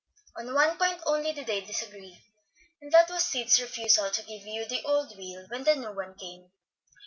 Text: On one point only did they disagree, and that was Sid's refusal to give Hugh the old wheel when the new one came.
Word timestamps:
On 0.35 0.51
one 0.55 0.77
point 0.79 0.99
only 1.05 1.31
did 1.31 1.45
they 1.45 1.61
disagree, 1.61 2.17
and 2.81 2.91
that 2.91 3.07
was 3.11 3.23
Sid's 3.23 3.61
refusal 3.61 4.09
to 4.09 4.23
give 4.23 4.41
Hugh 4.41 4.65
the 4.65 4.81
old 4.83 5.15
wheel 5.15 5.45
when 5.49 5.63
the 5.63 5.75
new 5.75 5.91
one 5.93 6.15
came. 6.15 6.49